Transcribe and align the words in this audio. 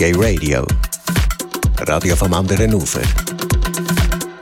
Gay 0.00 0.14
Radio. 0.16 0.66
Radio 1.80 2.16
vom 2.16 2.32
anderen 2.32 2.72
Ufer. 2.72 3.02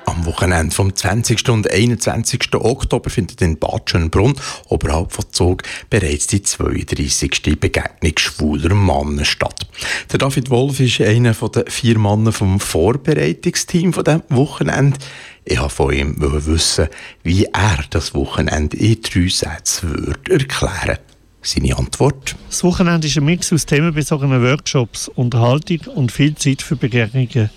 Am 0.07 0.25
Wochenende 0.25 0.73
vom 0.73 0.95
20. 0.95 1.49
und 1.49 1.69
21. 1.69 2.54
Oktober 2.54 3.11
findet 3.11 3.43
in 3.43 3.59
Bad 3.59 3.91
Schönbrunn 3.91 4.37
oberhalb 4.69 5.11
von 5.11 5.25
Zug 5.33 5.65
bereits 5.91 6.29
die 6.29 6.43
32. 6.43 7.59
Begegnung 7.59 8.13
schwuler 8.17 8.73
Männer 8.73 9.25
statt. 9.25 9.67
Der 10.13 10.21
David 10.21 10.49
Wolf 10.51 10.79
ist 10.79 11.01
einer 11.01 11.33
der 11.33 11.65
vier 11.67 11.99
Männer 11.99 12.31
vom 12.31 12.61
Vorbereitungsteam 12.61 13.93
von 13.93 14.04
diesem 14.04 14.22
Wochenende. 14.29 14.99
Ich 15.45 15.59
wollte 15.59 15.75
von 15.75 15.93
ihm 15.93 16.15
wissen, 16.19 16.87
wie 17.25 17.47
er 17.47 17.80
das 17.91 18.15
Wochenende 18.15 18.77
in 18.77 19.02
drei 19.02 19.27
Sätzen 19.27 20.06
würde 20.06 20.34
erklären 20.34 20.98
seine 21.43 21.77
Antwort? 21.77 22.37
Das 22.48 22.65
Wochenende 22.65 23.07
ist 23.07 23.16
ein 23.16 23.25
Mix 23.25 23.52
aus 23.52 23.66
themenbezogenen 23.66 24.43
Workshops, 24.43 25.09
Unterhaltung 25.09 25.80
und 25.95 26.12
viel 26.12 26.34
Zeit 26.34 26.62
für 26.62 26.77
Begegnungen. 26.77 27.51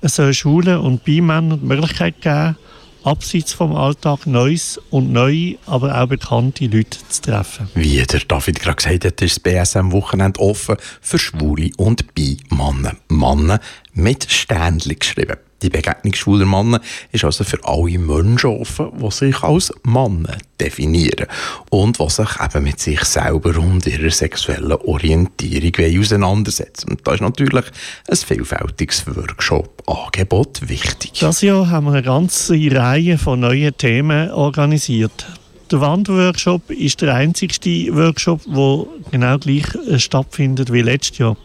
Es 0.00 0.16
soll 0.16 0.32
Schulen 0.32 0.78
und 0.78 1.04
Beimännern 1.04 1.60
die 1.60 1.66
Möglichkeit 1.66 2.20
geben, 2.20 2.56
abseits 3.04 3.52
vom 3.52 3.74
Alltag 3.74 4.26
Neues 4.26 4.80
und 4.90 5.12
neue, 5.12 5.56
aber 5.66 6.00
auch 6.00 6.06
bekannte 6.06 6.66
Leute 6.66 6.98
zu 7.08 7.22
treffen. 7.22 7.68
Wie 7.74 8.02
der 8.02 8.20
David 8.20 8.60
gerade 8.60 8.76
gesagt 8.76 9.04
hat, 9.04 9.22
ist 9.22 9.36
das 9.36 9.40
BSM-Wochenende 9.40 10.40
offen 10.40 10.76
für 11.00 11.18
Schwule 11.18 11.70
und 11.76 12.14
Bimänner. 12.14 12.96
Männer 13.08 13.60
mit 13.94 14.30
Ständchen 14.30 14.98
geschrieben. 14.98 15.36
Die 15.60 15.70
Begegnung 15.70 16.14
schwuler 16.14 16.46
Männer 16.46 16.80
ist 17.10 17.24
also 17.24 17.42
für 17.42 17.58
alle 17.64 17.98
Menschen 17.98 18.50
offen, 18.50 18.92
die 18.96 19.10
sich 19.10 19.42
als 19.42 19.72
Männer 19.82 20.38
definieren 20.60 21.26
und 21.70 21.98
die 21.98 22.10
sich 22.10 22.28
eben 22.40 22.64
mit 22.64 22.78
sich 22.78 23.02
selber 23.02 23.58
und 23.58 23.84
ihrer 23.86 24.10
sexuellen 24.10 24.72
Orientierung 24.72 26.00
auseinandersetzen. 26.00 26.90
Und 26.90 27.00
da 27.04 27.14
ist 27.14 27.22
natürlich 27.22 27.64
ein 28.08 28.16
vielfältiges 28.16 29.04
Workshop-Angebot 29.08 30.68
wichtig. 30.68 31.18
Das 31.18 31.42
Jahr 31.42 31.68
haben 31.68 31.86
wir 31.86 31.92
eine 31.94 32.02
ganze 32.02 32.54
Reihe 32.70 33.18
von 33.18 33.40
neuen 33.40 33.76
Themen 33.76 34.30
organisiert. 34.30 35.26
Der 35.72 35.80
Wanderworkshop 35.80 36.70
ist 36.70 37.02
der 37.02 37.14
einzigste 37.14 37.94
Workshop, 37.94 38.42
der 38.46 38.86
genau 39.10 39.38
gleich 39.38 39.66
äh, 39.86 39.98
stattfindet 39.98 40.72
wie 40.72 40.82
letztes 40.82 41.18
Jahr. 41.18 41.36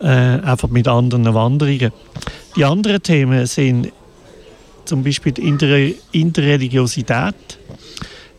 Äh, 0.00 0.06
einfach 0.06 0.68
mit 0.68 0.86
anderen 0.88 1.32
Wanderungen. 1.32 1.90
Die 2.54 2.64
anderen 2.64 3.02
Themen 3.02 3.46
sind 3.46 3.92
zum 4.84 5.02
Beispiel 5.02 5.32
die 5.32 5.96
Interreligiosität. 6.12 7.34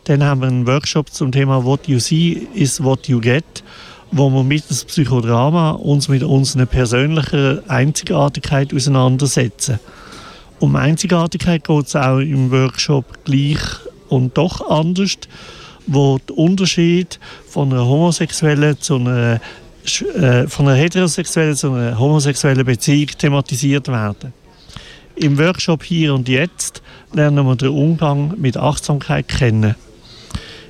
Dann 0.04 0.22
haben 0.22 0.40
wir 0.40 0.48
einen 0.48 0.66
Workshop 0.66 1.12
zum 1.12 1.32
Thema 1.32 1.64
What 1.64 1.88
you 1.88 1.98
see 1.98 2.46
is 2.54 2.82
what 2.82 3.08
you 3.08 3.20
get, 3.20 3.64
wo 4.12 4.30
wir 4.30 4.44
mit 4.44 4.70
dem 4.70 4.76
Psychodrama 4.86 5.72
uns 5.72 6.08
mit 6.08 6.22
unserer 6.22 6.66
persönlichen 6.66 7.68
Einzigartigkeit 7.68 8.72
auseinandersetzen. 8.72 9.80
Um 10.60 10.76
Einzigartigkeit 10.76 11.64
geht 11.64 11.86
es 11.86 11.96
auch 11.96 12.18
im 12.18 12.50
Workshop 12.52 13.04
gleich 13.24 13.58
und 14.08 14.38
doch 14.38 14.70
anders, 14.70 15.18
wo 15.86 16.18
der 16.18 16.38
Unterschied 16.38 17.18
von 17.48 17.72
einer 17.72 17.84
homosexuellen 17.84 18.80
zu 18.80 18.96
einer 18.96 19.40
von 19.96 20.68
einer 20.68 20.76
heterosexuellen 20.76 21.56
zu 21.56 21.72
einer 21.72 21.98
homosexuellen 21.98 22.64
Beziehung 22.64 23.08
thematisiert 23.18 23.88
werden. 23.88 24.32
Im 25.16 25.36
Workshop 25.38 25.82
Hier 25.82 26.14
und 26.14 26.28
Jetzt 26.28 26.82
lernen 27.12 27.44
wir 27.44 27.56
den 27.56 27.68
Umgang 27.70 28.34
mit 28.38 28.56
Achtsamkeit 28.56 29.26
kennen. 29.26 29.74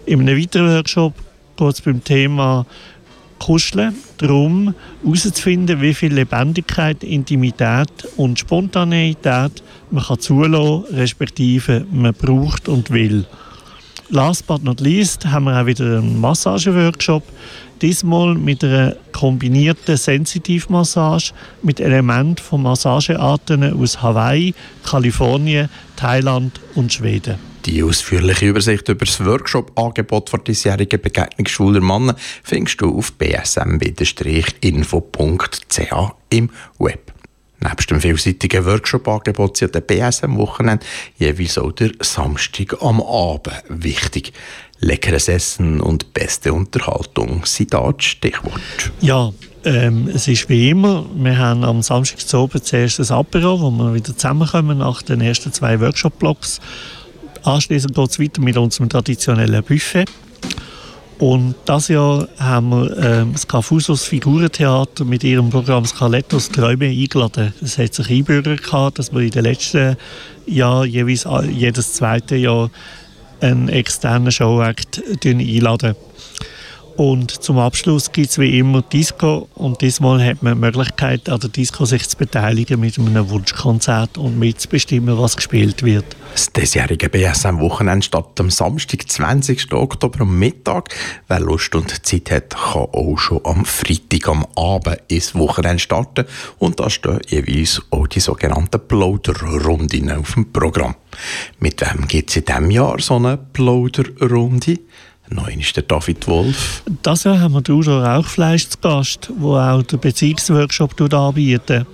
In 0.07 0.21
einem 0.21 0.39
weiteren 0.39 0.75
Workshop 0.75 1.15
geht 1.57 1.75
es 1.75 1.81
beim 1.83 2.03
Thema 2.03 2.65
Kuscheln 3.39 3.95
darum, 4.17 4.75
herauszufinden, 5.05 5.81
wie 5.81 5.95
viel 5.95 6.15
Lebendigkeit, 6.15 7.05
Intimität 7.05 7.91
und 8.17 8.39
Spontaneität 8.39 9.63
man 9.91 10.03
kann 10.03 10.19
zulassen, 10.19 10.97
respektive 10.97 11.87
man 11.91 12.15
braucht 12.15 12.69
und 12.69 12.91
will. 12.91 13.27
Last 14.11 14.47
but 14.47 14.65
not 14.65 14.81
least 14.81 15.27
haben 15.27 15.45
wir 15.45 15.61
auch 15.61 15.67
wieder 15.67 15.99
einen 15.99 16.19
Massageworkshop 16.21 17.23
diesmal 17.83 18.35
mit 18.35 18.63
einer 18.65 18.97
kombinierten 19.13 19.97
Sensitivmassage 19.97 21.33
mit 21.63 21.81
Elementen 21.81 22.43
von 22.43 22.63
Massagearten 22.63 23.81
aus 23.81 24.03
Hawaii, 24.03 24.55
Kalifornien, 24.85 25.69
Thailand 25.97 26.61
und 26.75 26.93
Schweden. 26.93 27.37
Die 27.65 27.83
ausführliche 27.83 28.47
Übersicht 28.47 28.89
über 28.89 29.05
das 29.05 29.25
Workshop-Angebot 29.25 30.31
für 30.31 30.39
diesjährige 30.39 30.99
Begegnung 30.99 31.47
schwuler 31.47 31.81
Männer 31.81 32.15
findest 32.43 32.81
du 32.81 32.97
auf 32.97 33.13
bsm-info.ch 33.19 33.83
im 36.31 36.51
Web. 36.79 37.13
Neben 37.61 37.87
dem 37.91 38.01
vielseitigen 38.01 38.65
Workshop-Angebot 38.65 39.57
sind 39.57 39.75
der 39.75 39.81
BSM-Wochenende 39.81 40.87
jeweils 41.19 41.59
auch 41.59 41.73
der 41.73 41.91
Samstag 42.01 42.81
am 42.81 43.03
Abend 43.03 43.65
wichtig. 43.69 44.33
Leckeres 44.81 45.29
Essen 45.29 45.81
und 45.81 46.13
beste 46.15 46.53
Unterhaltung 46.53 47.45
sind 47.45 47.75
da 47.75 47.91
das 47.91 48.05
Stichwort. 48.05 48.61
Ja, 49.01 49.33
ähm, 49.65 50.09
es 50.15 50.29
ist 50.29 50.49
wie 50.49 50.71
immer, 50.71 51.05
wir 51.17 51.37
haben 51.37 51.65
am 51.65 51.83
Samstag 51.83 52.21
zu 52.21 52.39
oben 52.39 52.63
zuerst 52.63 53.01
ein 53.01 53.11
Apero, 53.11 53.61
wo 53.61 53.71
wir 53.71 53.95
wieder 53.95 54.15
zusammenkommen 54.15 54.79
nach 54.79 55.03
den 55.03 55.21
ersten 55.21 55.53
zwei 55.53 55.81
Workshop-Blocks. 55.81 56.61
Anschließend 57.43 57.95
geht 57.95 58.11
es 58.11 58.21
weiter 58.21 58.41
mit 58.41 58.57
unserem 58.57 58.89
traditionellen 58.89 59.63
Buffet. 59.65 60.05
Und 61.19 61.57
das 61.65 61.89
Jahr 61.89 62.29
haben 62.39 62.71
wir 62.71 62.97
ähm, 62.99 63.33
das 63.33 63.49
Cafusos 63.49 64.05
Figurentheater 64.05 65.05
mit 65.05 65.25
ihrem 65.25 65.51
Programm 65.51 65.85
Scalettos 65.85 66.49
Träume 66.51 66.87
eingeladen. 66.87 67.53
Es 67.61 67.77
hat 67.79 67.95
sich 67.95 68.09
einbürgert, 68.09 68.63
dass 68.97 69.13
wir 69.13 69.23
in 69.23 69.31
den 69.33 69.43
letzten 69.43 69.97
Jahren 70.47 70.89
jeweils 70.89 71.27
jedes 71.51 71.95
zweite 71.95 72.37
Jahr 72.37 72.71
einen 73.41 73.69
externen 73.69 74.33
Showact 74.33 75.03
einladen. 75.41 75.95
Und 76.99 77.31
zum 77.31 77.61
Abschluss 77.61 78.11
gibt 78.11 78.31
es 78.31 78.41
wie 78.41 78.59
immer 78.59 78.83
Disco 78.83 79.49
und 79.55 79.81
diesmal 79.83 80.21
hat 80.21 80.43
man 80.43 80.55
die 80.55 80.61
Möglichkeit, 80.63 81.29
an 81.29 81.39
der 81.39 81.49
Disco 81.49 81.85
sich 81.85 82.09
zu 82.09 82.17
beteiligen 82.17 82.81
mit 82.81 82.99
einem 82.99 83.31
Wunschkonzert 83.31 84.19
und 84.19 84.37
mitzubestimmen, 84.37 85.17
was 85.17 85.37
gespielt 85.37 85.85
wird. 85.85 86.05
Das 86.33 86.53
diesjährige 86.53 87.09
BSM-Wochenende 87.09 88.05
startet 88.05 88.41
am 88.41 88.51
Samstag, 88.51 89.09
20. 89.09 89.73
Oktober 89.75 90.23
am 90.23 90.41
Mittag. 90.41 90.89
Wer 91.29 91.39
Lust 91.39 91.73
und 91.77 92.05
Zeit 92.05 92.33
hat, 92.33 92.57
kann 92.57 92.89
auch 92.91 93.17
schon 93.17 93.43
am 93.45 93.65
Freitag 93.65 94.29
am 94.29 94.45
Abend 94.57 94.99
ins 95.07 95.37
Wochenende 95.37 95.79
starten. 95.79 96.25
Und 96.59 96.81
da 96.81 96.91
stehen 96.91 97.21
jeweils 97.29 97.81
auch 97.91 98.09
die 98.09 98.19
sogenannten 98.19 98.81
Plauderrunden 98.89 100.11
auf 100.11 100.35
dem 100.35 100.51
Programm. 100.53 100.97
Mit 101.61 101.81
wem 101.81 102.09
gibt 102.09 102.31
es 102.31 102.37
in 102.39 102.45
diesem 102.45 102.71
Jahr 102.73 102.99
so 102.99 103.15
eine 103.17 103.37
Plauderrunde? 103.37 104.81
Neun 105.31 105.61
ist 105.61 105.77
der 105.77 105.83
David 105.83 106.27
Wolf. 106.27 106.83
Das 107.03 107.25
Jahr 107.25 107.41
haben 107.41 107.55
wir 107.55 107.61
den 107.61 107.75
Udo 107.75 108.01
Rauchfleisch 108.01 108.69
zu 108.69 108.79
Gast, 108.79 109.31
der 109.31 109.47
auch 109.47 109.83
den 109.83 110.01
Beziehungsworkshop 110.01 111.01
anbietet. 111.13 111.87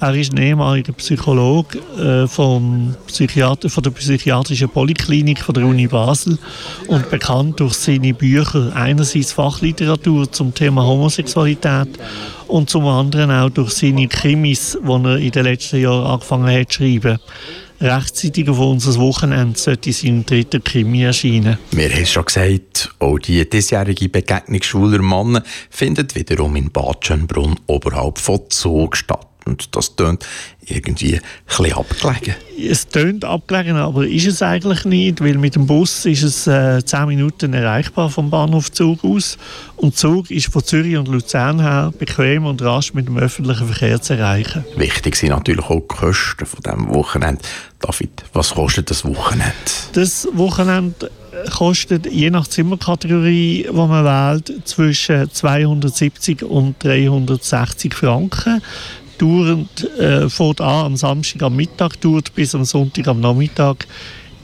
Er 0.00 0.14
ist 0.16 0.32
ein 0.32 0.42
ehemaliger 0.42 0.92
Psychologe 0.94 1.78
äh, 1.96 2.26
vom 2.26 2.96
Psychiater, 3.06 3.70
von 3.70 3.84
der 3.84 3.92
psychiatrischen 3.92 4.68
Poliklinik 4.68 5.38
von 5.38 5.54
der 5.54 5.64
Uni 5.64 5.86
Basel 5.86 6.38
und 6.88 7.08
bekannt 7.08 7.60
durch 7.60 7.74
seine 7.74 8.12
Bücher. 8.12 8.74
Einerseits 8.74 9.32
Fachliteratur 9.32 10.30
zum 10.32 10.52
Thema 10.52 10.84
Homosexualität 10.84 11.88
und 12.48 12.68
zum 12.68 12.84
anderen 12.86 13.30
auch 13.30 13.50
durch 13.50 13.74
seine 13.74 14.08
Krimis, 14.08 14.76
die 14.82 14.90
er 14.90 15.18
in 15.18 15.30
den 15.30 15.44
letzten 15.44 15.80
Jahren 15.80 16.04
angefangen 16.04 16.52
hat 16.52 16.72
zu 16.72 16.78
schreiben 16.78 17.20
rechtzeitig 17.82 18.48
auf 18.48 18.58
unser 18.58 18.96
Wochenende 19.00 19.58
sollte 19.58 19.92
sein 19.92 20.24
dritter 20.24 20.60
Krimi 20.60 21.02
erscheinen. 21.02 21.58
Wir 21.72 21.90
haben 21.90 22.02
es 22.02 22.10
schon 22.10 22.24
gesagt, 22.24 22.94
auch 22.98 23.18
die 23.18 23.48
diesjährige 23.48 24.08
Begegnung 24.08 24.62
schwuler 24.62 25.02
Männer 25.02 25.42
findet 25.70 26.14
wiederum 26.14 26.56
in 26.56 26.70
Bad 26.70 27.04
Schönbrunn 27.04 27.56
oberhalb 27.66 28.18
von 28.18 28.40
Zug 28.48 28.96
statt. 28.96 29.31
Und 29.44 29.74
das 29.74 29.96
tönt 29.96 30.24
irgendwie 30.66 31.20
ein 31.58 31.72
abgelegen. 31.72 32.34
Es 32.58 32.86
tönt 32.86 33.24
abgelegen, 33.24 33.76
aber 33.76 34.06
ist 34.06 34.26
es 34.26 34.42
eigentlich 34.42 34.84
nicht, 34.84 35.20
weil 35.20 35.36
mit 35.38 35.56
dem 35.56 35.66
Bus 35.66 36.04
ist 36.04 36.22
es 36.22 36.46
äh, 36.46 36.84
10 36.84 37.06
Minuten 37.06 37.52
erreichbar 37.52 38.10
vom 38.10 38.30
Bahnhof 38.30 38.70
Zug 38.70 39.04
aus. 39.04 39.38
Und 39.76 39.96
Zug 39.96 40.30
ist 40.30 40.52
von 40.52 40.62
Zürich 40.64 40.96
und 40.96 41.08
Luzern 41.08 41.60
her 41.60 41.92
bequem 41.98 42.46
und 42.46 42.62
rasch 42.62 42.94
mit 42.94 43.08
dem 43.08 43.18
öffentlichen 43.18 43.66
Verkehr 43.66 44.00
zu 44.00 44.14
erreichen. 44.14 44.64
Wichtig 44.76 45.16
sind 45.16 45.30
natürlich 45.30 45.64
auch 45.64 45.80
die 45.80 45.88
Kosten 45.88 46.46
von 46.46 46.62
diesem 46.62 46.88
Wochenende. 46.94 47.42
David, 47.80 48.22
was 48.32 48.54
kostet 48.54 48.90
das 48.90 49.04
Wochenende? 49.04 49.52
Das 49.92 50.28
Wochenende 50.32 51.10
kostet 51.50 52.06
je 52.06 52.30
nach 52.30 52.46
Zimmerkategorie, 52.46 53.66
die 53.68 53.72
man 53.72 54.04
wählt, 54.04 54.68
zwischen 54.68 55.30
270 55.30 56.44
und 56.44 56.76
360 56.82 57.94
Franken 57.94 58.62
dauernd, 59.22 59.88
äh, 59.98 60.28
fährt 60.28 60.60
an 60.60 60.86
am 60.86 60.96
Samstag 60.96 61.42
am 61.42 61.56
Mittag, 61.56 62.00
dauert 62.00 62.34
bis 62.34 62.54
am 62.54 62.64
Sonntag 62.64 63.08
am 63.08 63.20
Nachmittag. 63.20 63.86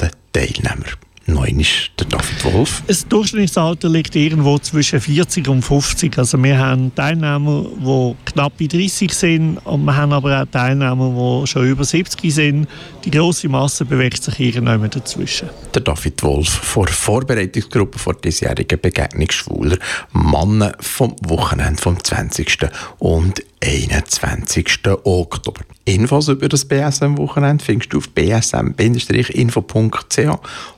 der 0.00 0.10
Teilnehmer? 0.32 0.86
Neun 1.26 1.60
ist 1.60 1.90
der 1.98 2.06
Wolf. 2.52 2.82
Das 2.86 3.06
Durchschnittsalter 3.06 3.88
liegt 3.88 4.14
irgendwo 4.16 4.58
zwischen 4.58 5.00
40 5.00 5.48
und 5.48 5.62
50. 5.62 6.18
Also 6.18 6.42
wir 6.42 6.58
haben 6.58 6.94
Teilnehmer, 6.94 7.66
die 7.78 8.14
knapp 8.24 8.52
bei 8.58 8.66
30 8.66 9.12
sind 9.12 9.58
und 9.58 9.84
wir 9.84 9.96
haben 9.96 10.12
aber 10.12 10.42
auch 10.42 10.46
Teilnehmer, 10.46 11.40
die 11.42 11.46
schon 11.46 11.66
über 11.66 11.84
70 11.84 12.34
sind. 12.34 12.68
Die 13.04 13.10
grosse 13.10 13.48
Masse 13.48 13.84
bewegt 13.84 14.22
sich 14.22 14.40
irgendwann 14.40 14.90
dazwischen. 14.90 15.48
Der 15.74 15.82
David 15.82 16.22
Wolf 16.22 16.48
vor 16.48 16.88
Vorbereitungsgruppe 16.88 17.98
vor 17.98 18.14
diesjährigen 18.14 18.80
Begegnung 18.80 19.30
schwuler 19.30 19.78
Männer 20.12 20.72
vom 20.80 21.14
Wochenende 21.22 21.80
vom 21.80 22.02
20. 22.02 22.58
und 22.98 23.42
21. 23.62 24.80
Oktober. 25.04 25.62
Infos 25.84 26.28
über 26.28 26.48
das 26.48 26.64
BSM-Wochenende 26.64 27.64
findest 27.64 27.92
du 27.92 27.98
auf 27.98 28.08
bsm-info.ch 28.10 28.78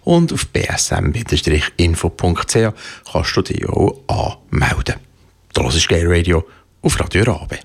und 0.05 0.33
auf 0.33 0.47
bsm-info.ch 1.59 2.73
kannst 3.13 3.37
du 3.37 3.43
dich 3.43 3.69
auch 3.69 4.39
anmelden. 4.53 4.97
Das 5.53 5.75
ist 5.75 5.89
Gay 5.89 6.05
Radio 6.07 6.47
auf 6.83 7.01
Radio 7.01 7.25
Rabe. 7.25 7.59